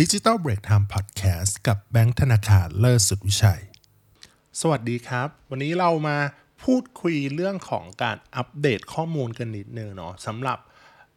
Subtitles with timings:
[0.00, 3.62] ดิจิ t a ลเบรกไทม์พอดแคสต์กับแบงค์ธนาคารเลิศสุดวิชัย
[4.60, 6.16] สวัสดีครับ วันนี้เรามา
[6.64, 10.58] พูดคุยเรื่องของการอัปเดตข้อมูลกันนิดนึงเนาะสำหรับ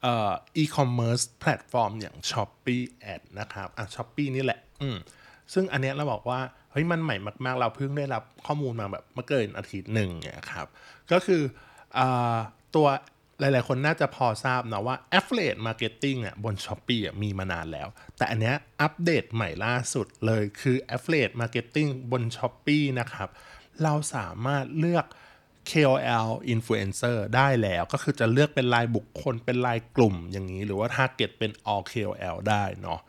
[0.05, 4.97] อีคอมเมิร์ซแพลตฟอร์มอย่าง Shopee นะครับอะ Shopee นี่แหละอืม
[5.53, 6.39] ซึ่งอันเนี้ยเราบอกว่า
[6.71, 7.15] เฮ้ย มันใหม่
[7.45, 10.67] มาก ๆ เราเพิ่งได้รับข้อมูลมาแบบเมื่อเกินอาทิตย์หนึ่งเนี่ยครับ
[11.11, 11.41] ก็คือ
[11.97, 11.99] อ
[12.75, 12.87] ตัว
[13.39, 17.87] หลายๆ คนน่าจะพอทราบนะว่า Affiliate Marketing อะบน Shopee อะมีมานานแล้ว
[18.17, 23.29] แต่อันเนี้ยอัปเดตใหม่ล่าสุดเลยคือ Affiliate Marketing บน s h อ p e e นะครับ
[23.83, 25.05] เราสามารถเลือก
[25.71, 32.99] KOL influencer ได้แล้วก็คือจะเลือกเป็นรายบุคคลเป็นรายกลุ่มอย่างนี้ หรือว่า target เป็น all KOL ได้เนาะ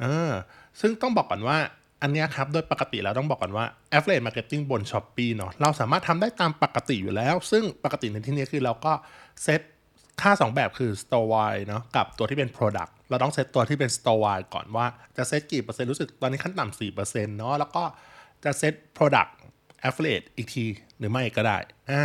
[0.00, 0.32] เออ
[0.80, 1.58] ซึ่งต้องบอกก่อนว่า
[2.02, 3.64] อันนี้ครับ โดยปกติแล้วต้องบอกก่อนว่า
[3.96, 8.92] affiliate marketing บน s h อ p e e เนาะเราสามารถทำได้ตามปกติอยู่แล้ว ซึ่งปกติในที่นี้คือเราก็
[9.42, 9.60] เซต
[10.22, 17.82] ค่า 2 แบบคือ store wide เนาะกับตัวที่เป็น product เราต้องเซตตัวที่เป็น store wide ก่อนว่าจะเซตกี่เปอร์เซ็นต์รู้สึกตอนนี้ขั้นต่ำสี่เปอร์เซ็นต์เนาะแล้วก็
[18.44, 19.30] จะเซต product
[19.88, 20.64] affiliate อีกที
[20.98, 21.58] หรือไม่ก็ได้
[21.90, 22.02] อ่า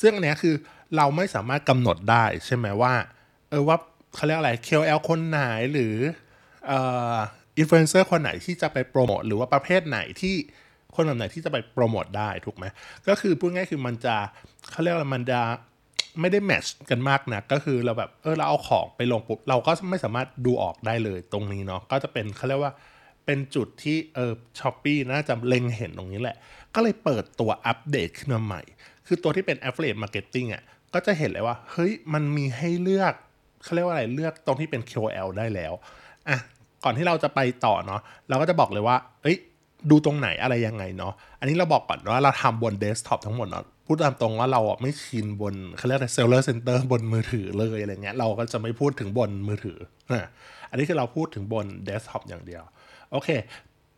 [0.00, 0.54] ซึ่งอันนี้คือ
[0.96, 2.94] เราไม่สามารถกำหนดได้ใช่ไหมว่า
[3.50, 3.76] เออว่า
[4.14, 5.40] เขาเรียกอะไร KOL คนไหน
[5.72, 5.96] หรือ
[6.66, 6.80] เอ่
[7.14, 7.16] อ
[7.58, 10.34] อินฟลูเอนเซอร์คนไหนที่จะไปโปรโมทหรือว่าประเภทไหนที่
[10.94, 12.64] คนแบบไหนที่จะไปโปรโมทได้ถูกไหม
[13.08, 14.16] ก็คือพูดง่ายคือมันจะ
[14.70, 15.40] เขาเรียกว่ามันจะ
[16.20, 22.72] ไม่ได้แมชกันมากนะก็คือเราแบบเออเราเอาของไปลงปุ๊บเราก็ไม่สามารถดูออกได้เลยตรงนี้เนาะก็จะเป็นเขาเรียกว่า
[23.26, 26.36] เป็นจุดที่เออช้อปปี้น่าจะเล็งเห็นตรงนี้แหละ
[26.74, 28.62] ก็เลยเปิดตัวอัปเดตขึ้นมาใหม่
[29.06, 30.62] คือตัวที่เป็น affiliate marketing อะ
[30.94, 33.14] ก็จะเห็นเลยว่า เฮ้ยมันมีให้เลือก
[33.62, 35.72] เขาเรียกว่าอะไรเลือกตรงที่เป็น KOL ได้แล้ว
[36.28, 36.38] อะ
[36.84, 39.36] ก่อนที่เราจะไปต่อเนาะเราก็จะบอกเลยว่า เอ้ย
[39.90, 49.78] ดูตรงไหนอะไรยังไงเนาะอันนี้เราบอกก่อนว่าเราทำบนเดสก์ท็อปทั้งหมดเนาะ พูดตามตรงว่าเราอะไม่ชินบนเขาเรียกอะไร Seller Center บนมือถือเลยอะไรเงี้ยเราก็จะไม่พูดถึงบนมือถือ
[50.12, 50.28] นะ
[50.70, 52.62] อันนี้คือเราพูดถึงบนเดสก์ท็อปอย่างเดียว
[53.12, 53.28] โอเค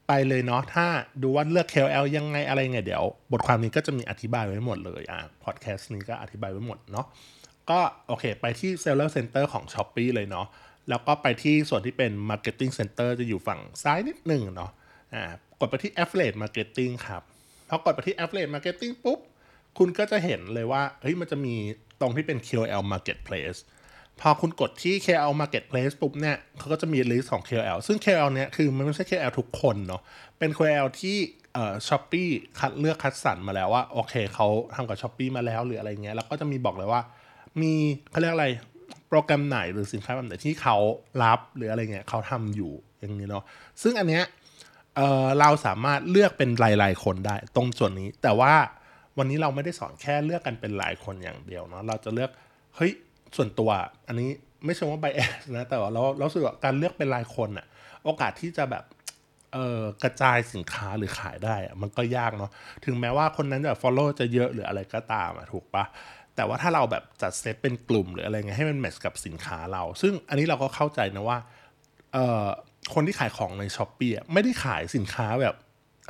[0.08, 0.86] ไปเลยเนาะถ้า
[1.22, 7.06] ดูว่าเลือก KOL ยังไงอะไรไงเดี๋ยว บทความนี้ก็จะมีอธิบายไว้หมดเลยอะพอดแคสต์นี้ก็อธิบายไว้หมดเนาะ
[7.70, 10.46] ก็โอเค ไปที่ Seller Center ของ Shopee เลยเนาะ
[10.88, 14.70] แล้วก็ไปที่ส่วนที่เป็น Marketing Center จะอยู่ฝั่งซ้ายนิดหนึ่งเนาะ
[15.14, 15.22] อ่า
[15.60, 17.22] กดไปที่ Affiliate Marketing ครับ
[17.68, 19.18] พอกดไปที่ Affiliate Marketing ปุ๊บ
[19.78, 21.54] คุณก็จะเห็นเลยว่าเฮ้ยมันจะมี
[22.00, 23.58] ตรงที่เป็น KOL Marketplace
[24.20, 30.02] พอคุณกดที่ KOL Marketplace ปุ๊บเนี่ยเขาก็จะมีลิสต์ของ KOL ซึ่ง KOL เนี่ยคือมันไม่ใช่ KL ทุกคนเนาะ
[30.38, 31.16] เป็น KOL ที่
[31.54, 32.28] เอ่อ Shopee
[32.58, 37.02] คัดเลือกคัดสรรมาแล้วว่า โอเคเขาทำกับ Shopee มาแล้วหรืออะไรเงี้ย แล้วก็จะมีบอกเลยว่า
[37.62, 37.74] มี
[38.10, 38.48] เขาเรียกอะไร
[39.08, 40.76] โปรแกรมไหนหรือสินค้าแบบไหนที่เขา
[41.22, 43.44] รับหรืออะไรเงี้ยเขาทำอยู่อย่างนี้เนาะ
[43.82, 44.24] ซึ่งอันเนี้ย
[44.96, 46.50] เเราสามารถเลือกเป็น
[46.82, 48.52] รายๆคนได้ตรงส่วนนี้ แต่ว่า
[49.20, 52.30] วันนี้เราไม่ได้สอนแค่เลือกกันเป็นรายคนอย่างเดียวเนาะเราจะเลือก
[52.76, 52.92] เฮ้ย
[53.36, 53.70] ส่วนตัว
[54.08, 54.30] อันนี้
[54.64, 57.66] ไม่ใช่ว่าไบแอสนะแต่ว่าเราเราสึกว่าการเลือกเป็นรายคนอะ
[58.04, 58.84] โอกาสที่จะแบบ
[59.52, 62.50] เอ่อกระจายสินค้าหรือขายได้อะมันก็ยากเนาะ
[62.84, 65.84] ถึงแม้ว่าคนนั้นจะ follow จะเยอะหรืออะไรก็ตามอะถูกปะ
[66.36, 71.38] แต่ว่าถ้าเราแบบจัดเซตเป็นกลุ่มหรืออะไรเงี้ยให้มันแมทช์กับสินค้าเรา ซึ่งอันนี้เราก็เข้าใจนะว่า
[72.12, 72.46] เอ่อ
[72.94, 75.56] คนที่ขายของในช้อปปี้ไม่ได้ขายสินค้าแบบ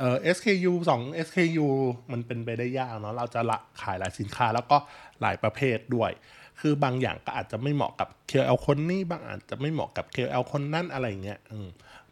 [0.01, 1.67] เอ่อ SKU 2 SKU
[2.11, 4.77] มันเป็นไปได้ยากเนาะเราจะละขายหลายสินค้าแล้วก็
[5.21, 6.11] หลายประเภทด้วย
[6.59, 11.39] คือบางอย่างก็อาจจะไม่เหมาะกับ KL คนนี้บางอาจจะไม่เหมาะกับ KL คนนั้นอะไรเงี้ย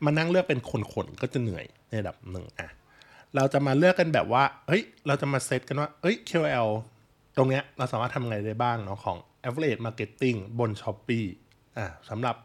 [0.05, 2.69] มานั่งเลือกเป็นคนๆก็จะเหนื่อยในระดับหนึ่งอะ
[3.35, 6.69] เราจะมาเลือกกันแบบว่าเฮ้ยเราจะมาเซตกันว่าเอ้ย KL
[7.37, 9.17] ตรงเนี้ยเราสามารถทำไงได้บ้างเนาะของ
[9.47, 11.25] Average Marketing บน s h อ p e e
[11.77, 12.35] อะสำหรับ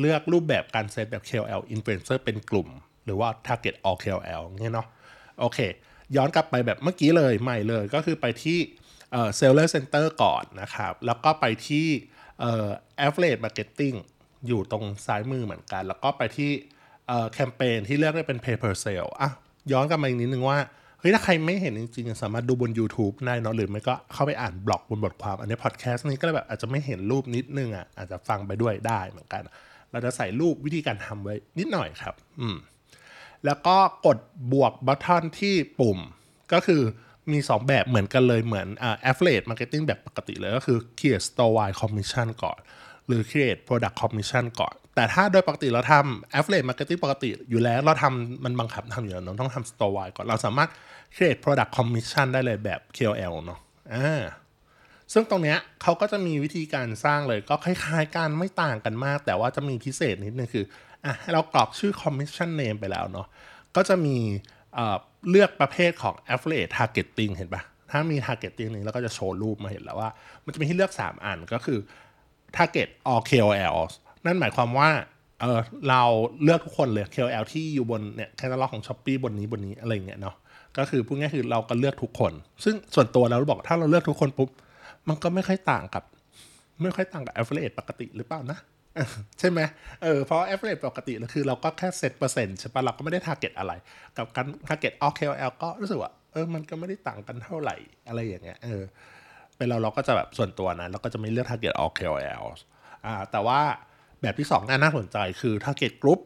[0.00, 2.68] เลือกรูปแบบการเซตแบบ KL Influencer เป็นกลุ่ม
[3.10, 4.86] รือว่า Target All KL เงี้ยเนาะ
[5.40, 5.58] โอเค
[6.16, 8.58] ย้อนกลับไปแบบเมื่อกี้เลยใหม่เลยก็คือไปที่
[9.36, 11.86] เซลเลอร์เซ็นเตอร์ก่อนนะครับ แล้วก็ไปที่
[12.40, 12.68] เอ่อ
[13.06, 13.96] affiliate marketing
[14.46, 16.50] อยู่ตรงซ้ายมือเหมือนกัน แล้วก็ไปที่
[17.32, 19.30] แคมเปญที่เลือกได้เป็น pay per sale อะ
[19.72, 20.58] ย้อนกลับมาอีกนิดนึงว่า
[21.00, 29.42] เฮ้ยถ้าใครไม่เห็นจริงๆ สามารถดูบน YouTube ได้เนาะหรือไม่ก็เข้าไปอ่านบล็อกบนบทความ อันนี้พอดแคสต์นี้ก็แบบอาจจะไม่เห็นรูปนิดนึงอะอาจจะฟังไปด้วยได้เหมือนกัน
[29.92, 32.56] เราจะใส่รูปวิธีการทำไว้นิดหน่อยครับ อืม
[33.46, 33.76] แล้วก็
[34.06, 34.18] กด
[34.52, 35.98] บวกบัตทอนที่ปุ่ม
[36.52, 36.82] ก็คือ
[37.32, 42.58] มี 2 แบบเหมือนกันเลยเหมือนอ่า affiliate marketing แบบปกติเลยก็คือ create store wide commission ก่อน
[43.06, 50.70] หรือ create product commission ก่อน แต่ถ้าโดยปกติเราทำ affiliate marketing ปกติอยู่แล้วเราทำมันบังคับทำอยู่แล้วเราต้องทำ store wide ก่อน เราสามารถ
[51.14, 53.60] create product commission ได้เลยแบบ KOL เนาะ
[53.94, 54.22] อ่า
[55.12, 60.64] ซึ่งตรงเนี้ยเขาก็จะมีวิธีการสร้างเลยก็คล้ายๆกันไม่ต่างกันมาก แต่ว่าจะมีพิเศษนิดนึงคือ
[61.04, 63.26] อะเรากรอกชื่อ commission name ไปแล้วเนาะ
[63.76, 64.16] ก็จะมี
[65.30, 70.10] เลือกประเภทของ affiliate targeting เห็นปะถ้ามี targeting นี้แล้วก็จะโชว์รูปมาเห็นแล้วว่า
[70.44, 71.78] มันจะมีให้เลือก 3 อันก็คือ
[72.56, 73.92] target all KOLs
[74.24, 74.90] นั่นหมายความว่า
[75.40, 76.02] เออเรา
[76.42, 80.36] เลือกทุกคนเลย KOL ที่อยู่บนเนี่ยแคตตาล็อกของ s h อ p e e บนนี้บนนี้อะไรเงี้ยเนาะ
[80.78, 82.32] ก็คือพูดง่ายคือเราก็เลือกทุกคน
[82.64, 84.48] ซึ่งส่วนตัวเราบอกถ้าเราเลือกทุกคนปุ๊บ
[85.08, 86.04] มันก็ไม่ค่อยต่างกับ
[86.82, 88.58] ไม่ค่อยต่างกับ affiliate ปกติหรือเปล่านะ
[89.38, 89.60] ใช่ไหม
[90.02, 93.72] เออเพราะ affiliate ปกติคือเราก็แค่เซตเปอร์เซ็นต์ใช่ปะเราก็ไม่ได้ target อะไร
[94.16, 97.76] กับการ target all KOL ก็รู้สึกว่าเออมันก็ไม่ได้ต่างกันเท่าไหร่
[98.08, 98.82] อะไรอย่างเงี้ยเออ
[99.56, 102.44] เป็นเราเราก็จะแบบส่วนตัวนะเราก็จะไม่เลือก target all KOL
[103.06, 103.60] อ่าแต่ว่า
[104.22, 106.20] แบบที่สองน่าสนใจคือ target group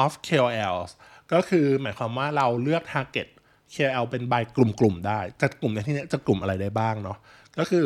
[0.00, 0.90] of KOLs
[1.32, 3.28] ก็คือหมายความว่าเราเลือก target
[3.74, 7.18] KOL เป็นใบกลุ่มๆได้ จัดกลุ่มในที่นี้จะกลุ่มอะไรได้บ้างเนาะ
[7.58, 7.84] ก็คือ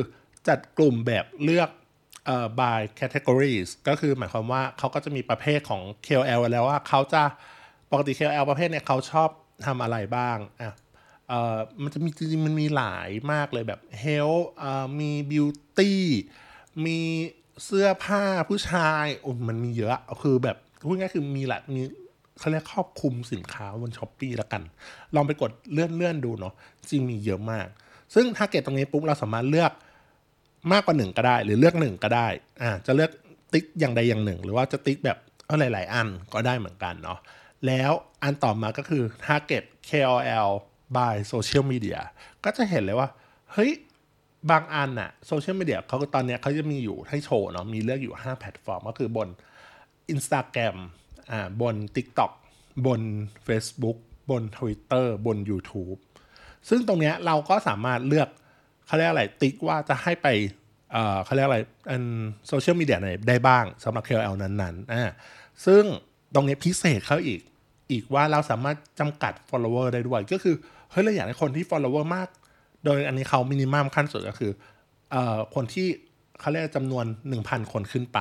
[0.49, 1.71] จัดกลุ่มแบบเลือก
[2.61, 7.23] by categories ก็คือหมายความว่าเขาก็จะมีประเภทของ KOL แล้วว่าเขาจะ
[7.91, 9.29] ปกติ KOL ประเภทเนี่ยเขาชอบ
[9.67, 10.75] ทำอะไรบ้างอะ
[11.29, 15.93] เอ่อมันจะมีจริงมันมีหลายมากเลยแบบ health เอ่อมี beauty
[16.87, 16.99] มี
[17.65, 20.57] เสื้อผ้าผู้ชายโอ้มันมีเยอะคือแบบ
[20.89, 21.83] พูดง่ายคือมีหลายมี
[22.39, 24.63] เขาเรียกครอบคลุมสินค้าบนช้อปปีแล้วกัน
[25.15, 26.55] ลองไปกดเลื่อนเลื่อนดูเนาะ
[26.91, 27.67] จริงมีเยอะมาก
[28.15, 29.73] ซึ่งถ้าเกตตรงนี้ปุ๊บเราสามารถเลือก
[30.73, 32.29] มากกว่าหนึ่งก็ได้ หรือเลือกหนึ่งก็ได้
[32.63, 33.11] อ่าจะเลือก
[33.53, 37.19] ติ๊กอย่างใดอย่างหนึ่ง หรือว่าจะติ๊กแบบเอาหลาย ๆ อันก็ได้เหมือนกันเนาะ
[37.67, 40.51] แล้วอันต่อมาก็คือ target KOL
[40.97, 42.01] by social media
[42.45, 43.09] ก็จะเห็นเลยว่า
[43.53, 43.73] เฮ้ย
[44.51, 49.29] บางอันน่ะโซเชียลมีเดียเขาตอนนี้เขาจะมีอยู่ให้โชว์เนาะมีเลือกอยู่ 5 แพลตฟอร์ม ก็คือบน
[50.15, 50.77] Instagram
[51.31, 52.33] อ่าบน TikTok
[52.87, 53.01] บน
[53.47, 53.99] Facebook
[54.31, 55.99] บน Twitter บน YouTube
[56.69, 58.29] ซึ่งตรงเนี้ยเราก็สามารถเลือก
[58.87, 60.27] เขาเรียกอะไรติ๊กว่าจะให้ไป
[61.25, 61.59] เขาเรียกอะไร
[61.91, 62.03] อัน
[62.49, 65.11] โซเชียลมีเดียไหนได้บ้างสำหรับ KOL นั้นๆอ่า
[65.67, 65.83] ซึ่ง
[66.35, 67.41] ตรงนี้พิเศษเขาอีก
[67.91, 70.55] อีกว่าเราสามารถจำกัด follower ได้ด้วย ก็คือ
[70.91, 72.29] เฮ้ยเราอยากให้คนที่ follower มาก
[72.85, 74.53] โดยอันนี้เขามินิมัมขั้นสุดก็คือ
[75.11, 75.87] เอ่อคนที่
[76.41, 77.05] เขาเรียกจำนวน
[77.39, 78.19] 1,000 คนขึ้นไป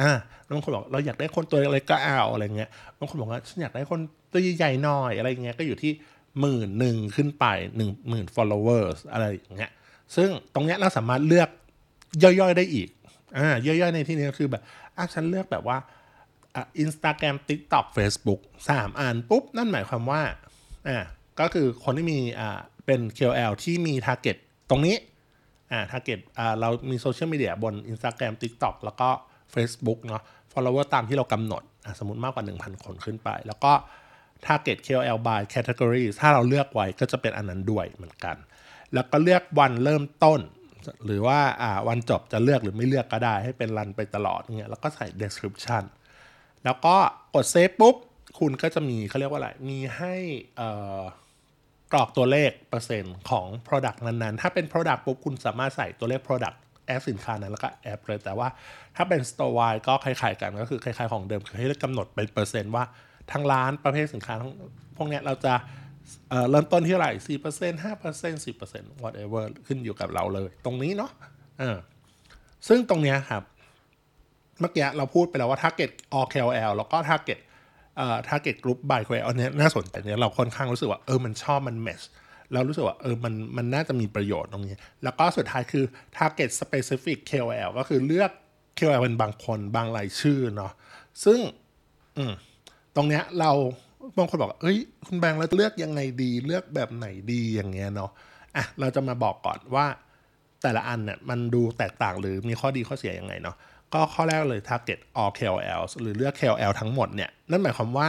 [0.00, 0.10] อ่า
[0.48, 4.00] บางคนบอกเราอยากได้คนตัวเล็กก็เอาอะไรเงี้ยบางคนบอกว่าฉันอยากได้คน
[4.32, 5.92] ตัวใหญ่ๆหน่อยอะไรเงี้ยก็อยู่ที่
[6.40, 7.44] หมื่นหนึ่งขึ้นไป
[7.76, 9.72] หนึ่งหมื่น followers อะไรอย่างเงี้ย
[10.16, 11.48] ซึ่งตรงนี้เราสามารถเลือก
[12.22, 12.88] ย่อยๆได้อีก
[13.38, 14.62] อ่าย่อยๆในที่นี้ก็คือแบบ
[14.96, 15.78] อะฉันเลือกแบบว่า
[16.54, 18.40] อะ Instagram TikTok Facebook
[18.70, 20.22] สามอันปุ๊บ นั่นหมายความว่า
[20.88, 20.98] อ่า
[21.40, 24.36] ก็คือคนที่มีอ่าเป็น KOL ที่มี Target
[24.70, 24.96] ตรงนี้
[25.72, 29.08] อ่า Target อ่าเรามีโซเชียลมีเดียบน Instagram TikTok แล้วก็
[29.54, 30.22] Facebook เนาะ
[30.52, 33.72] follower ตามที่เรากำหนดอะสมมติมากกว่า 1,000 คนขึ้นไป แล้วก็
[34.46, 38.36] target KOL by category ถ้าเราเลือกไว้ก็จะเป็นอันนั้นด้วยเหมือนกัน
[38.94, 40.40] แล้วก็เลือกวันเริ่มต้น
[41.06, 45.84] หรือว่าอ่าวันจบจะเลือกหรือไม่เลือกก็ได้ ให้เป็นรันไปตลอดเงี้ยแล้วก็ใส่ description
[46.64, 46.94] แล้วก็
[47.34, 47.96] กดเซฟปุ๊บ
[48.38, 50.14] คุณก็จะมีเขาเรียกว่าอะไร มีให้
[51.92, 56.56] กรอกตัวเลขเปอร์เซ็นต์ของ Product นั้นๆ ถ้าเป็น Product ปุ๊บ คุณสามารถใส่ตัวเลข Product
[56.86, 58.48] add สินค้านั้นแล้วก็ add เลย แต่ว่า
[58.96, 62.84] ถ้าเป็น Storewide ก็คล้ายๆกันก็คือคล้ายๆของเดิม คือให้กำหนดเป็นเปอร์เซ็นต์ว่า
[63.32, 64.52] ทั้งร้านประเภทสินค้าทั้ง
[64.96, 65.54] พวกเนี้ยเราจะ
[66.50, 71.10] เริ่มต้นที่เท่าไหร่สี่เปอร์เซ็นต์ห้าเปอร์เซ็นต์สิบเปอร์เซ็นต์ whatever ขึ้นอยู่กับเราเลย ตรงนี้เนาะ
[71.58, 71.76] เออ
[72.68, 73.42] ซึ่งตรงเนี้ยครับ
[74.60, 77.38] เมื่อกี้เราพูดไปแล้วว่า target all KOL แล้วก็ target
[77.96, 82.04] เอ่อ target group by KOL เนี่ยน่าสนใจเนี่ยเราค่อนข้างรู้สึกว่า เออ มันชอบมัน match
[82.52, 85.84] แล้วรู้สึกว่าเออมันมันน่าจะมีประโยชน์ตรงนี้ แล้วก็สุดท้ายคือ
[86.16, 88.30] target specific KOL ก็คือเลือก
[88.78, 90.72] KOL เป็นบางคนบางรายชื่อเนาะ
[91.24, 91.38] ซึ่ง
[92.16, 92.32] อืม
[92.96, 93.52] ตรงเนี้ยเรา
[94.18, 98.10] บางคนบอก เอ้ย คุณแบงค์เราจะเลือกยังไงดี เลือกแบบไหนดีอย่างเงี้ยเนาะ
[98.56, 99.86] อะ เราจะมาบอกก่อนว่า
[100.62, 103.56] แต่ละอันเนี่ยมันดูแตกต่างหรือมีข้อดีข้อเสียยังไงเนาะ
[103.94, 108.08] ก็ข้อแรกเลย target all KOL หรือเลือก KOL ทั้งหมดเนี่ย นั่นหมายความว่า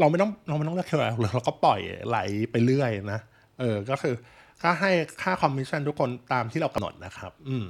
[0.00, 2.18] เราไม่ต้องเราไม่ต้องเลือก KOL เลยเราก็ปล่อยไหล
[2.50, 3.20] ไปเรื่อยนะ
[3.58, 4.14] เออ ก็คือ
[4.62, 4.90] ก็ให้
[5.22, 7.64] ค่าคอมมิชชั่นทุกคนตามที่เรากำหนดนะครับ อืม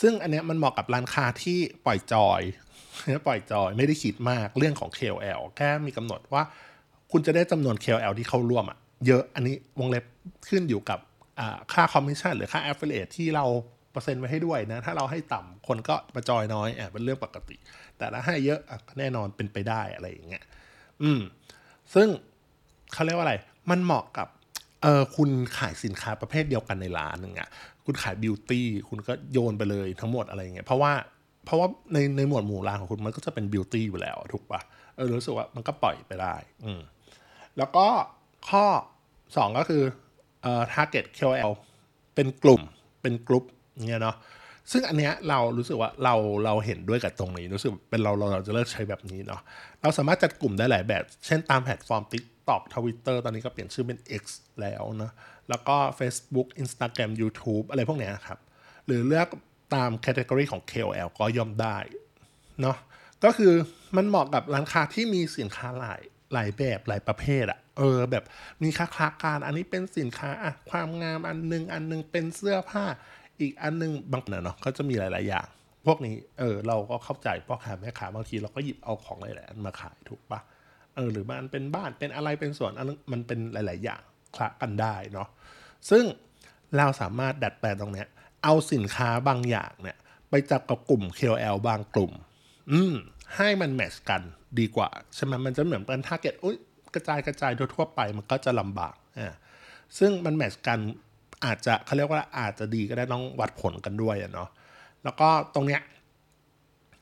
[0.00, 2.42] ซึ่งอันเนี้ยมันเหมาะกับร้านค้าที่ปล่อยจอย
[3.26, 6.42] ปล่อยจอยไม่ได้คิดมากเรื่องของ KOL แค่มีกำหนดว่า
[7.12, 10.04] คุณจะได้จำนวน KOL ที่เข้าร่วมอะเยอะอันนี้วงเล็บ
[10.48, 10.98] ขึ้นอยู่กับ
[11.72, 13.44] ค่าคอมมิชชั่นหรือค่า affiliate ที่เรา
[13.92, 17.56] เปอร์เซ็นต์ไว้ให้ด้วยนะ ถ้าเราให้ต่ำคนก็มาจอยน้อยอะเป็นเรื่องปกติ
[17.98, 20.44] แต่ถ้าให้เยอะอะแน่นอนเป็นไปได้อะไรอย่างเงี้ย
[21.02, 21.20] อืม
[21.94, 22.08] ซึ่ง
[22.92, 23.34] เขาเรียกว่าอะไร
[23.70, 24.28] มันเหมาะกับ
[24.82, 27.48] เออคุณขายสินค้าประเภทเดียวกันในร้านหนึ่งอะ
[27.84, 30.92] คุณขายบิวตี้คุณก็โยนไปเลยทั้งหมดอะไรเงี้ยเพราะว่า
[31.44, 36.80] เพราะว่าในในหมวดหมู่ร้านของคุณมันก็จะเป็นบิวตี้อยู่แล้วถูกปะเออรู้สึกว่ามันก็ปล่อยไปได้ อืม
[37.58, 37.86] แล้วก็
[38.48, 38.66] ข้อ
[39.12, 39.82] 2 ก็คือ
[40.42, 41.52] เอ่อ target KOL
[42.14, 42.62] เป็นกลุ่ม
[43.02, 43.44] เป็นกลุ่ม
[43.88, 44.16] เงี้ยเนาะ
[44.72, 46.14] ซึ่งอันเนี้ยเรารู้สึกว่าเรา
[46.44, 49.40] เราเห็นด้วยกับตรงนี้ รู้สึกเป็นเราเราเราจะเลิกใช้แบบนี้เนาะ
[49.82, 54.24] เราสามารถจัดกลุ่มได้หลายแบบ เช่นตามแพลตฟอร์ม TikTok Twitter ตอนนี้ก็เปลี่ยนชื่อเป็น X
[54.60, 55.12] แล้วเนาะ
[55.48, 58.38] แล้วก็ Facebook Instagram YouTube อะไรพวกเนี้ยครับ
[58.86, 59.28] หรือเลือก
[59.74, 61.76] ตาม category ของ KOL ก็ย่อมได้
[62.60, 62.76] เนาะ
[63.24, 63.52] ก็คือ
[63.96, 66.00] มันเหมาะกับร้านค้าที่มีสินค้าหลาย
[66.32, 68.24] หลายแบบหลายประเภทอะเออแบบ
[68.62, 72.84] มีค้าคลาการอันนี้เป็นสินค้าอะความงามอันนึง อันนึงเป็นเสื้อผ้า
[73.40, 75.46] อีกอันนึงบางเนาะก็จะมีหลาย ๆ อย่าง
[75.86, 80.40] พวกนี้เออเราก็เข้าใจพ่อค้าแม่ค้าบางทีเราก็หยิบเอาของหลายๆอันมาขายถูกปะ
[80.94, 84.02] เออหรือมันเป็นบ้านเป็นอะไรเป็นสวนอันมันเป็นหลาย ๆ อย่าง
[84.36, 85.28] คละกันได้เนาะ
[85.90, 86.04] ซึ่ง
[86.76, 88.08] เราสามารถดัดแปลงตรงเนี้ย
[88.44, 89.96] เอาสินค้าบางอย่างเนี่ย
[90.30, 92.12] ไปจับกับกลุ่ม KOL บางกลุ่ม
[92.72, 92.94] อืม
[93.36, 94.22] ให้มัน match กัน
[94.58, 96.56] ดีกว่า ใช่ไหมมันจะเหมือนเป็น target อุ้ย
[96.94, 99.32] กระจายกระจายทั่วไปมันก็จะลำบากอ่า
[99.98, 100.78] ซึ่งมัน match กัน
[101.44, 104.48] อาจจะเขาเรียกว่าอาจจะดีก็ได้ต้องวัดผลกันด้วยอะเนาะ
[105.04, 105.82] แล้วก็ตรงเนี้ย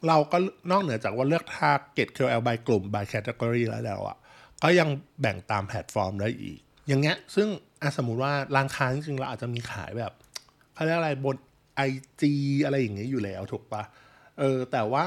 [0.08, 0.36] เราก็
[0.70, 4.16] นอกเหนือจากว่าเลือก target KOL by กลุ่ม by category แล้วแล้วอะ
[4.62, 4.88] ก็ยัง
[5.20, 6.58] แบ่งตามแพลตฟอร์มได้อีก
[6.88, 7.48] อย่างเงี้ยซึ่ง
[7.96, 10.12] สมมุติว่าร้านค้าจริงๆเราอาจจะมีขายแบบ
[10.74, 11.36] เขาเรียกอะไรบน
[11.88, 12.22] IG
[12.64, 13.82] อะไรอย่างเงี้ยอยู่แล้วถูกปะ
[14.38, 15.06] เออแต่ว่า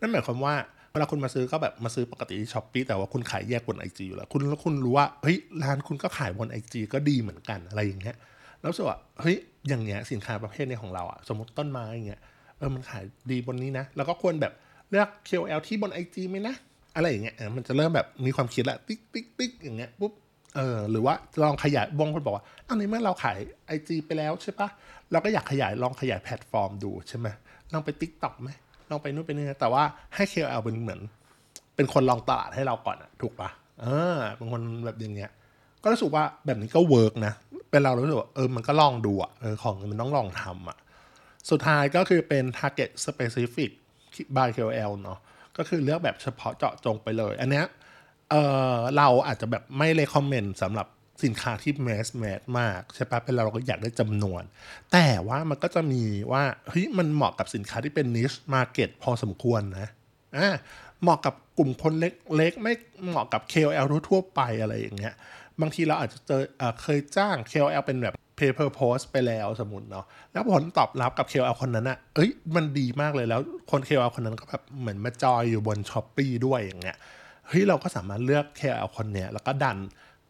[0.00, 0.54] นั่นหมายความว่า
[0.92, 8.16] เวลาคุณมาซื้อก็แบบมาซื้อปกติที่ Shopee แต่ว่าคุณขายแยกบน IG อยู่แล้วคุณแล้วคุณรู้ว่าเฮ้ยร้านคุณก็ขายบน IG ก็ดีเหมือนกันอะไรอย่างเงี้ย
[8.60, 9.36] แล้วรู้สึกว่าเฮ้ย
[9.68, 12.20] อย่างเงี้ยสินค้าประเภทนี้ของเราอะสมมติต้นไม้อย่างเงี้ย
[12.58, 14.52] เออมันขายดีบนนี้นะ แล้วก็ควรแบบ
[14.90, 16.54] เลือก KOL ที่บน IG ไหมนะ
[16.96, 20.12] อะไรอย่างเงี้ยมันจะเริ่มแบบมีความคิดละติ๊กติ๊กติ๊กอย่างเงี้ยปุ๊บ
[20.56, 24.68] เออหรือว่าลองขยายบางคนบอกว่าอันนี้เมื่อเราขาย IG ไปแล้วใช่ปะ
[25.12, 27.26] เราก็อยากขยายลองขยายแพลตฟอร์มดูใช่ไหม
[27.72, 28.50] ลองไป TikTok ไหม
[28.90, 29.82] ลองไปนู่นไปนี่แต่ว่า
[30.14, 31.00] ให้ KOL เป็นเหมือน
[31.76, 33.48] เป็นคนลองตลาดให้เราก่อนอะถูกปะ
[33.82, 35.30] เออเป็นคนแบบอย่างเงี้ย
[35.82, 37.32] ก็รู้สึกว่าแบบนี้ก็ work นะ
[37.70, 40.78] เป็นเรารู้สึกว่าเออมันก็ลองดูอะเออของมันต้องลองทำอะ
[41.50, 43.70] สุดท้ายก็คือเป็น target specific
[44.36, 45.18] by KOL เนาะ
[45.56, 47.66] ก็คือเลือกแบบเฉพาะเจาะจงไปเลย อันเนี้ย
[48.30, 48.34] เอ
[48.74, 50.86] อเราอาจจะแบบไม่ recommend สำหรับ
[51.24, 54.42] สินค้าที่ mass mass มากใช่ปะเป็นเราก็อยากได้จำนวน
[54.92, 59.88] แต่ว่ามันก็จะมีว่าเฮ้ยมันเหมาะกับสินค้าที่เป็น niche market พอสมควรนะ
[60.36, 60.48] อ่า
[61.02, 62.72] เหมาะกับกลุ่มคนเล็กๆไม่
[63.08, 65.14] เหมาะกับ KOL ทั่วไปอะไรอย่างเงี้ย
[65.60, 76.96] บางทีเราอาจจะเจอเอเคยจ้าง KOL เป็นแบบ pay per post ไปแล้วสมมติเนาะแล้วผลตอบรับกับ KOL คนนั้นอะเอ้ยมันดีมากเลยแล้วคน KOL คนนั้นก็แบบเหมือนมาจอยอยู่บน Shopee ด้วยอย่างเงี้ย
[77.48, 79.78] เฮ้ยเราก็สามารถเลือก KOL คนเนี้ยแล้วก็ดัน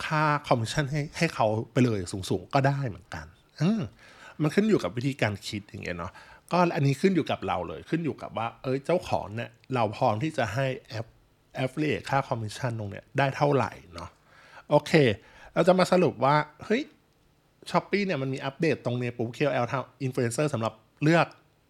[0.05, 3.26] ค่าคอมมิชชั่นให้ให้เขาไปเลยสูงๆ ก็ได้เหมือนกัน
[3.61, 3.69] อื
[4.43, 6.12] มันขึ้นอยู่กับวิธีการคิดอย่างเงี้ยเนาะ
[6.53, 11.07] ก็อันนี้ขึ้นอยู่กับเราเลยขึ้นอยู่กับว่า เอ้ยเจ้าของเนี่ยเราพร้อมที่จะให้แอป
[11.57, 14.09] affiliate ค่าคอมมิชชั่นตรงเนี้ยได้เท่าไหร่เนาะ
[14.71, 14.93] โอเค
[15.55, 16.83] เราจะมาสรุปว่า เฮ้ย
[17.71, 20.73] Shopee เนี่ยมันมีอัปเดตตรงเนี้ยปุ๊บ KOL ทำอินฟลูเอนเซอร์สำหรับ
[21.03, 21.26] เลือก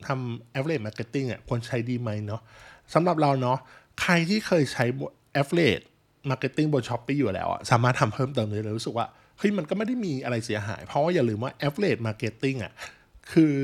[0.07, 2.41] ทำ affiliate marketing อะควรใช้ดีไหมเนาะ
[2.95, 3.59] สำหรับเราเนาะ
[4.03, 4.85] ใครที่เคยใช้
[5.33, 5.81] affiliate
[6.27, 9.07] affiliate marketing บน Shopee อยู่แล้วอะสามารถทำเพิ่มเติมได้เลยรู้สึกว่า
[9.39, 12.73] เฮ้ยมันก็ไม่ได้มีอะไรเสียหาย เพราะว่าอย่าลืมว่า affiliate marketing อะ
[13.33, 13.55] คือ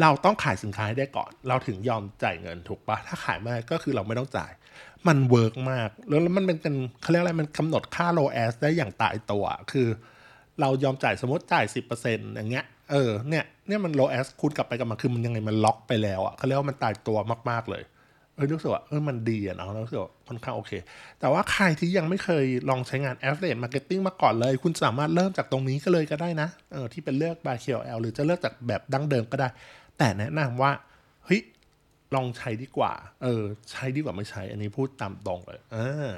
[0.00, 4.52] เราต้องขายสินค้าให้ได้ก่อน เราถึงยอมจ่ายเงินถูกปะถ้าขายไม่ก็คือเราไม่ต้องจ่าย
[5.08, 9.88] มัน work มาก แล้วมันเป็นกันเขาเรียกอะไรมันกำหนดค่า ROAS ได้อย่างตายตัว คือ
[10.60, 11.64] เรายอมจ่ายสมมติจ่าย
[12.00, 17.18] 10%อย่างเงี้ยเออเนี่ยเนี่ยมัน ROAS คูณกลับไปกลับมาคือมันยังไงมันล็อกไปแล้วอะเขาเรียกว่ามันตายตัว
[17.50, 17.82] มาก ๆ เลย
[18.36, 20.72] เออรู้สึกว่าเออมันดีอะเนาะรู้สึกว่าค่อนข้างโอเค
[21.20, 29.48] แต่ว่าใครที่ยังไม่เคยลองใช้งาน affiliate marketing มาก่อนเลย คุณสามารถเริ่มจากตรงนี้ก็เลยก็ได้นะเออที่เป็นเลือก by KOL หรือจะเลือกจากแบบดั้งเดิมก็ได้
[29.98, 30.72] แต่แนะนำว่า
[31.24, 31.40] เฮ้ย
[32.14, 36.12] ลองใช้ดีกว่า เออ ใช้ดีกว่าไม่ใช้ อันนี้พูดตามตรงเลยอ่า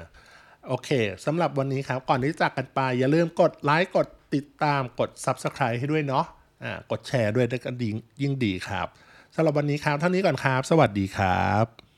[0.67, 0.89] โอเค
[1.25, 6.25] สำหรับวันนี้ครับ ก่อนที่จากกันไป อย่าลืมกดไลค์กดติดตามกด Subscribe ให้ด้วยเนาะ
[6.63, 7.89] อ่ากดแชร์ด้วยก็ดี
[8.21, 8.87] ยิ่งดีครับ
[9.35, 11.88] สำหรับวันนี้ครับเท่านี้ก่อนครับ สวัสดีครับ